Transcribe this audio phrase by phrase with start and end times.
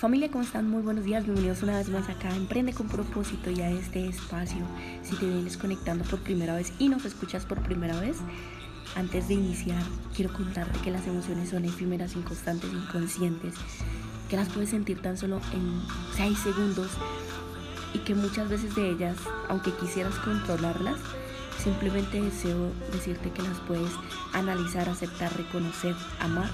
[0.00, 0.66] Familia, ¿cómo están?
[0.66, 4.66] Muy buenos días, bienvenidos una vez más acá Emprende con propósito y a este espacio.
[5.02, 8.16] Si te vienes conectando por primera vez y nos escuchas por primera vez,
[8.96, 9.82] antes de iniciar,
[10.16, 13.52] quiero contarte que las emociones son efímeras, inconstantes, inconscientes,
[14.30, 15.82] que las puedes sentir tan solo en
[16.16, 16.88] 6 segundos
[17.92, 19.18] y que muchas veces de ellas,
[19.50, 20.96] aunque quisieras controlarlas,
[21.62, 23.92] simplemente deseo decirte que las puedes
[24.32, 26.48] analizar, aceptar, reconocer, amar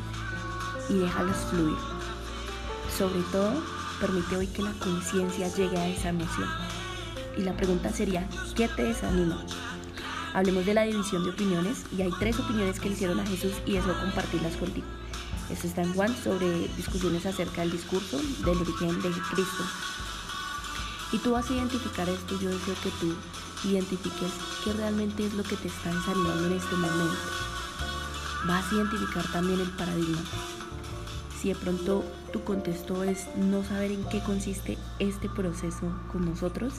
[0.88, 1.95] y dejarlas fluir.
[2.96, 3.62] Sobre todo,
[4.00, 6.48] permite hoy que la conciencia llegue a esa emoción.
[7.36, 9.44] Y la pregunta sería, ¿qué te desanima?
[10.32, 13.52] Hablemos de la división de opiniones y hay tres opiniones que le hicieron a Jesús
[13.66, 14.86] y deseo compartirlas contigo.
[15.50, 19.64] Esto está en Juan sobre discusiones acerca del discurso del origen de Cristo.
[21.12, 23.14] Y tú vas a identificar esto, yo deseo que tú
[23.68, 24.32] identifiques
[24.64, 27.16] qué realmente es lo que te está desanimando en este momento.
[28.46, 30.20] Vas a identificar también el paradigma.
[31.46, 36.74] Si de pronto tu contexto es no saber en qué consiste este proceso con nosotros,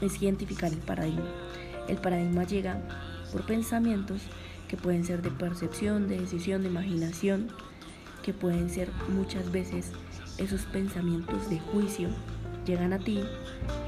[0.00, 1.28] es identificar el paradigma.
[1.88, 2.80] El paradigma llega
[3.32, 4.22] por pensamientos
[4.66, 7.48] que pueden ser de percepción, de decisión, de imaginación,
[8.22, 9.92] que pueden ser muchas veces
[10.38, 12.08] esos pensamientos de juicio,
[12.64, 13.22] llegan a ti,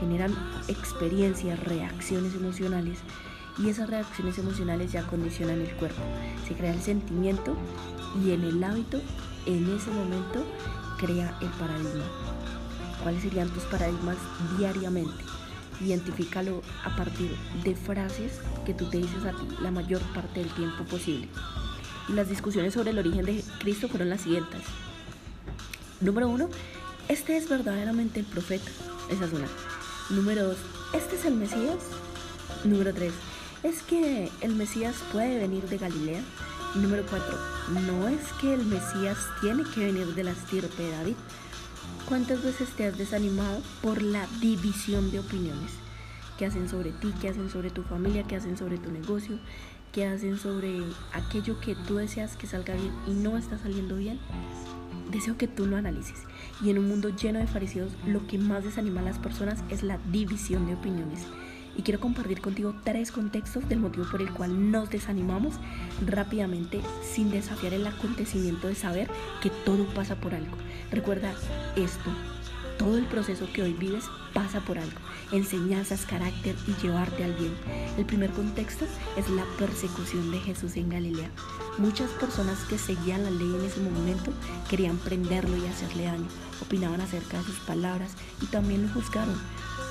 [0.01, 0.35] generan
[0.69, 2.99] experiencias, reacciones emocionales
[3.59, 6.03] y esas reacciones emocionales ya condicionan el cuerpo.
[6.47, 7.57] Se crea el sentimiento
[8.23, 9.01] y en el hábito,
[9.47, 10.45] en ese momento,
[10.99, 12.05] crea el paradigma.
[13.03, 14.17] ¿Cuáles serían tus paradigmas
[14.59, 15.25] diariamente?
[15.81, 20.51] Identifícalo a partir de frases que tú te dices a ti la mayor parte del
[20.51, 21.29] tiempo posible.
[22.09, 24.63] Y las discusiones sobre el origen de Cristo fueron las siguientes.
[26.01, 26.49] Número uno,
[27.09, 28.71] ¿este es verdaderamente el profeta?
[29.11, 29.47] Esa es una.
[30.11, 30.59] Número dos,
[30.93, 31.79] ¿este es el Mesías?
[32.65, 33.13] Número tres,
[33.65, 36.21] ¿es que el Mesías puede venir de Galilea?
[36.77, 37.37] Número cuatro,
[37.87, 41.17] ¿no es que el Mesías tiene que venir de la estirpe de David?
[42.09, 45.73] ¿Cuántas veces te has desanimado por la división de opiniones?
[46.39, 49.39] que hacen sobre ti, que hacen sobre tu familia, que hacen sobre tu negocio,
[49.93, 50.83] que hacen sobre
[51.13, 54.19] aquello que tú deseas que salga bien y no está saliendo bien,
[55.11, 56.25] deseo que tú lo analices.
[56.63, 59.83] Y en un mundo lleno de fariseos, lo que más desanima a las personas es
[59.83, 61.27] la división de opiniones.
[61.77, 65.55] Y quiero compartir contigo tres contextos del motivo por el cual nos desanimamos
[66.07, 69.11] rápidamente sin desafiar el acontecimiento de saber
[69.43, 70.57] que todo pasa por algo.
[70.91, 71.33] Recuerda
[71.77, 72.11] esto,
[72.79, 74.99] todo el proceso que hoy vives pasa por algo,
[75.33, 77.55] enseñanzas, carácter y llevarte al bien.
[77.97, 78.85] El primer contexto
[79.17, 81.31] es la persecución de Jesús en Galilea.
[81.79, 84.33] Muchas personas que seguían la ley en ese momento
[84.69, 86.27] querían prenderlo y hacerle daño,
[86.61, 88.13] opinaban acerca de sus palabras
[88.43, 89.39] y también lo juzgaron.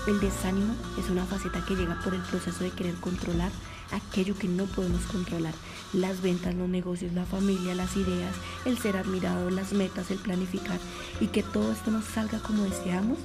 [0.08, 3.52] El desánimo es una faceta que llega por el proceso de querer controlar
[3.94, 5.54] aquello que no podemos controlar.
[5.94, 8.36] Las ventas, los negocios, la familia, las ideas,
[8.66, 10.80] el ser admirado, las metas, el planificar
[11.22, 13.18] y que todo esto nos salga como deseamos,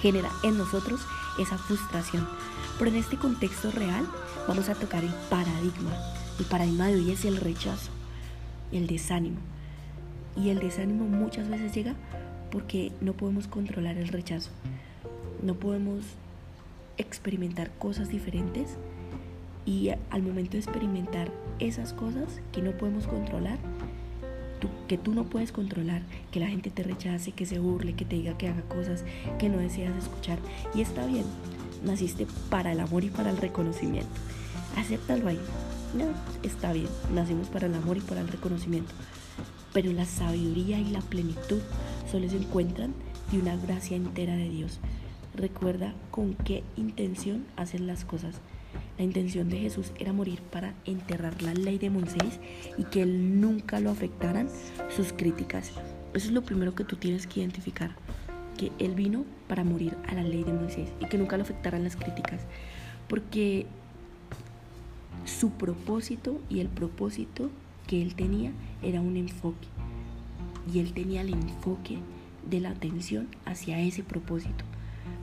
[0.00, 1.00] genera en nosotros
[1.38, 2.28] esa frustración.
[2.78, 4.06] Pero en este contexto real
[4.46, 5.90] vamos a tocar el paradigma.
[6.38, 7.90] El paradigma de hoy es el rechazo,
[8.70, 9.38] el desánimo.
[10.36, 11.94] Y el desánimo muchas veces llega
[12.50, 14.50] porque no podemos controlar el rechazo.
[15.42, 16.04] No podemos
[16.96, 18.76] experimentar cosas diferentes
[19.64, 23.58] y al momento de experimentar esas cosas que no podemos controlar,
[24.88, 28.16] que tú no puedes controlar, que la gente te rechace, que se burle, que te
[28.16, 29.04] diga que haga cosas
[29.38, 30.38] que no deseas escuchar.
[30.74, 31.24] Y está bien,
[31.84, 34.10] naciste para el amor y para el reconocimiento.
[34.76, 35.40] Acéptalo ahí.
[35.94, 36.04] No,
[36.42, 38.92] está bien, nacimos para el amor y para el reconocimiento.
[39.72, 41.60] Pero la sabiduría y la plenitud
[42.10, 42.94] solo se encuentran
[43.30, 44.80] de una gracia entera de Dios.
[45.34, 48.40] Recuerda con qué intención hacen las cosas.
[48.98, 52.38] La intención de Jesús era morir para enterrar la ley de Moisés
[52.76, 54.48] y que él nunca lo afectaran
[54.94, 55.70] sus críticas.
[56.12, 57.96] Eso es lo primero que tú tienes que identificar,
[58.58, 61.82] que él vino para morir a la ley de Moisés y que nunca lo afectaran
[61.82, 62.42] las críticas,
[63.08, 63.66] porque
[65.24, 67.50] su propósito y el propósito
[67.86, 68.52] que él tenía
[68.82, 69.68] era un enfoque
[70.72, 71.98] y él tenía el enfoque
[72.48, 74.64] de la atención hacia ese propósito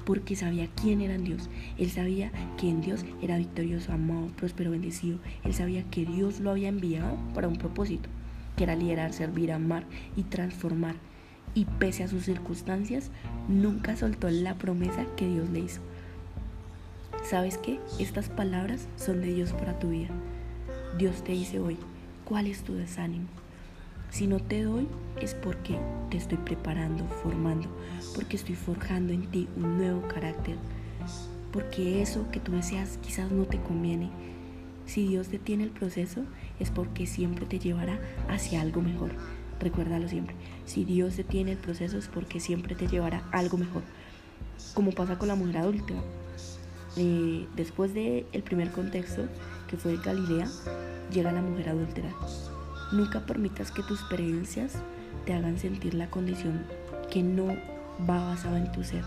[0.05, 1.49] porque sabía quién era Dios.
[1.77, 5.19] Él sabía que en Dios era victorioso, amado, próspero, bendecido.
[5.43, 8.09] Él sabía que Dios lo había enviado para un propósito,
[8.55, 9.85] que era liderar, servir, amar
[10.15, 10.95] y transformar.
[11.55, 13.11] Y pese a sus circunstancias,
[13.47, 15.81] nunca soltó la promesa que Dios le hizo.
[17.23, 17.79] ¿Sabes qué?
[17.99, 20.09] Estas palabras son de Dios para tu vida.
[20.97, 21.77] Dios te dice hoy,
[22.25, 23.27] ¿cuál es tu desánimo?
[24.09, 24.87] Si no te doy
[25.21, 25.77] es porque
[26.09, 27.69] te estoy preparando, formando,
[28.15, 30.55] porque estoy forjando en ti un nuevo carácter,
[31.51, 34.09] porque eso que tú deseas quizás no te conviene.
[34.85, 36.23] Si Dios detiene el proceso
[36.59, 39.11] es porque siempre te llevará hacia algo mejor.
[39.59, 40.35] Recuérdalo siempre.
[40.65, 43.83] Si Dios detiene el proceso es porque siempre te llevará algo mejor.
[44.73, 45.93] Como pasa con la mujer adulta.
[46.97, 49.27] Eh, después del el primer contexto,
[49.67, 50.47] que fue de Galilea,
[51.13, 52.09] llega la mujer adúltera.
[52.91, 54.73] Nunca permitas que tus creencias
[55.25, 56.65] te hagan sentir la condición
[57.11, 57.47] que no
[58.09, 59.03] va basada en tu ser.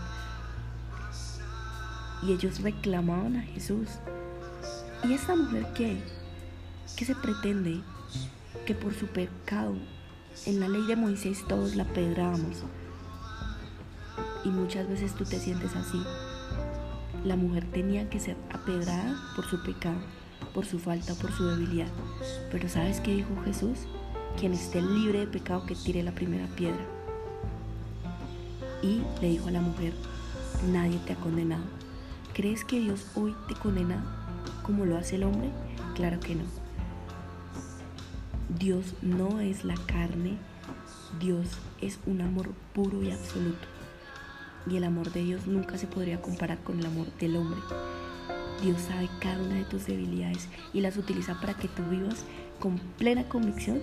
[2.21, 3.89] Y ellos reclamaban a Jesús.
[5.03, 6.01] ¿Y esta mujer qué?
[6.95, 7.81] ¿Qué se pretende?
[8.65, 9.75] Que por su pecado,
[10.45, 12.63] en la ley de Moisés todos la pedrábamos.
[14.45, 16.01] Y muchas veces tú te sientes así.
[17.25, 19.97] La mujer tenía que ser apedrada por su pecado,
[20.53, 21.87] por su falta, por su debilidad.
[22.51, 23.79] Pero ¿sabes qué dijo Jesús?
[24.39, 26.85] Quien esté libre de pecado que tire la primera piedra.
[28.81, 29.93] Y le dijo a la mujer,
[30.71, 31.63] nadie te ha condenado.
[32.33, 34.03] ¿Crees que Dios hoy te condena
[34.63, 35.51] como lo hace el hombre?
[35.95, 36.43] Claro que no.
[38.59, 40.37] Dios no es la carne,
[41.19, 41.47] Dios
[41.81, 43.67] es un amor puro y absoluto.
[44.69, 47.59] Y el amor de Dios nunca se podría comparar con el amor del hombre.
[48.61, 52.25] Dios sabe cada una de tus debilidades y las utiliza para que tú vivas
[52.59, 53.81] con plena convicción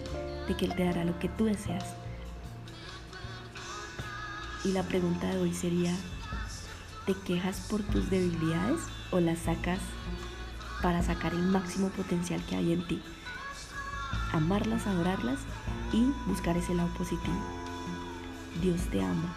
[0.48, 1.84] de que Él te dará lo que tú deseas.
[4.64, 5.94] Y la pregunta de hoy sería,
[7.06, 8.80] ¿te quejas por tus debilidades
[9.10, 9.78] o las sacas
[10.82, 13.02] para sacar el máximo potencial que hay en ti?
[14.32, 15.40] Amarlas, adorarlas
[15.92, 17.40] y buscar ese lado positivo.
[18.62, 19.34] Dios te ama.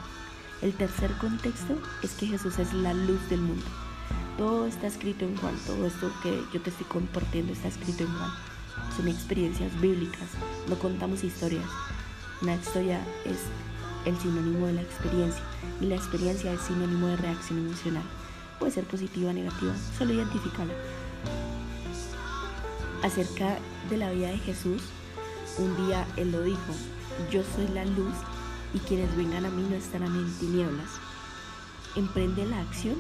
[0.62, 3.66] El tercer contexto es que Jesús es la luz del mundo.
[4.38, 8.12] Todo está escrito en Juan, todo esto que yo te estoy compartiendo está escrito en
[8.18, 8.32] Juan.
[8.98, 10.28] Son experiencias bíblicas,
[10.68, 11.66] no contamos historias.
[12.42, 13.38] Una historia es
[14.06, 15.44] el sinónimo de la experiencia
[15.80, 18.04] y la experiencia es sinónimo de reacción emocional.
[18.58, 20.74] Puede ser positiva o negativa, solo identificarla.
[23.04, 23.60] Acerca
[23.92, 24.82] de la vida de Jesús,
[25.60, 26.74] un día Él lo dijo,
[27.32, 28.16] yo soy la luz
[28.74, 30.90] y quienes vengan a mí no estarán en tinieblas.
[31.96, 32.96] Emprende la acción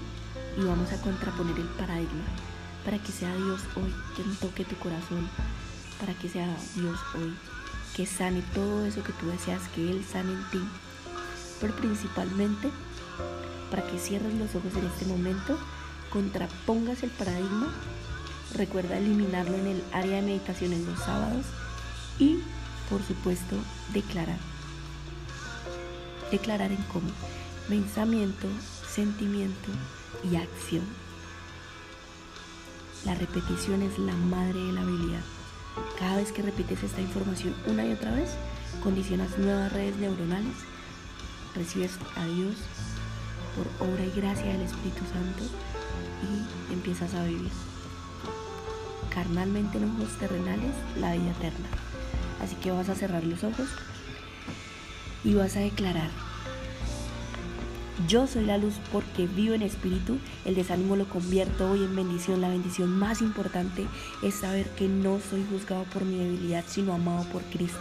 [0.58, 2.24] y vamos a contraponer el paradigma
[2.86, 5.30] para que sea Dios hoy quien toque tu corazón,
[6.00, 7.34] para que sea Dios hoy
[7.96, 10.60] que sane todo eso que tú deseas que Él sane en ti,
[11.62, 12.70] pero principalmente
[13.70, 15.58] para que cierres los ojos en este momento,
[16.12, 17.74] contrapongas el paradigma,
[18.54, 21.46] recuerda eliminarlo en el área de meditación en los sábados
[22.20, 22.40] y,
[22.90, 23.56] por supuesto,
[23.94, 24.38] declarar.
[26.30, 27.10] Declarar en cómo
[27.68, 28.48] pensamiento,
[28.88, 29.70] sentimiento
[30.24, 30.84] y acción.
[33.06, 35.24] La repetición es la madre de la habilidad.
[36.00, 38.30] Cada vez que repites esta información una y otra vez,
[38.82, 40.56] condicionas nuevas redes neuronales,
[41.56, 42.56] recibes a Dios
[43.56, 45.44] por obra y gracia del Espíritu Santo
[46.24, 47.52] y empiezas a vivir
[49.14, 51.68] carnalmente en ojos terrenales la vida eterna.
[52.42, 53.68] Así que vas a cerrar los ojos
[55.24, 56.10] y vas a declarar
[58.08, 60.18] yo soy la luz porque vivo en espíritu.
[60.46, 62.42] El desánimo lo convierto hoy en bendición.
[62.42, 63.86] La bendición más importante
[64.24, 67.78] es saber que no soy juzgado por mi debilidad, sino amado por Cristo.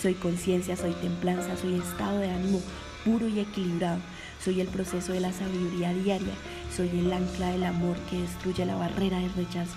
[0.00, 2.60] Soy conciencia, soy templanza, soy estado de ánimo
[3.04, 3.98] puro y equilibrado.
[4.42, 6.34] Soy el proceso de la sabiduría diaria.
[6.74, 9.74] Soy el ancla del amor que destruye la barrera del rechazo.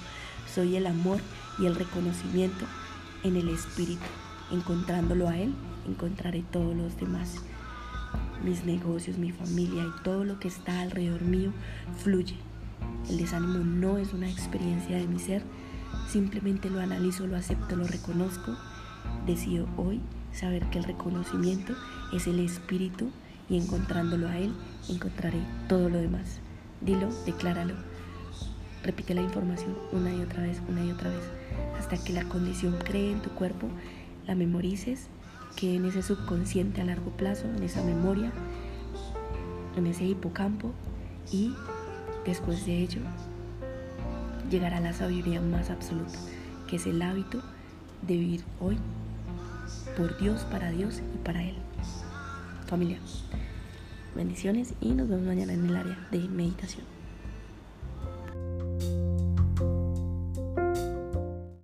[0.54, 1.20] Soy el amor
[1.58, 2.66] y el reconocimiento
[3.24, 4.06] en el espíritu.
[4.52, 5.54] Encontrándolo a Él,
[5.88, 7.42] encontraré todos los demás
[8.46, 11.52] mis negocios, mi familia y todo lo que está alrededor mío
[11.98, 12.36] fluye.
[13.10, 15.42] El desánimo no es una experiencia de mi ser,
[16.08, 18.56] simplemente lo analizo, lo acepto, lo reconozco.
[19.26, 20.00] Decido hoy
[20.32, 21.74] saber que el reconocimiento
[22.14, 23.10] es el espíritu
[23.50, 24.54] y encontrándolo a él
[24.90, 26.40] encontraré todo lo demás.
[26.82, 27.74] Dilo, decláralo.
[28.84, 31.24] Repite la información una y otra vez, una y otra vez,
[31.80, 33.68] hasta que la condición cree en tu cuerpo,
[34.28, 35.08] la memorices
[35.56, 38.32] que en ese subconsciente a largo plazo, en esa memoria,
[39.76, 40.72] en ese hipocampo
[41.32, 41.54] y
[42.26, 43.02] después de ello
[44.50, 46.18] llegará la sabiduría más absoluta,
[46.68, 47.42] que es el hábito
[48.02, 48.78] de vivir hoy
[49.98, 51.56] por Dios, para Dios y para Él.
[52.68, 53.00] Familia,
[54.16, 56.95] bendiciones y nos vemos mañana en el área de meditación.